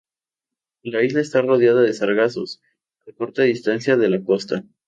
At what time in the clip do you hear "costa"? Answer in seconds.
4.23-4.63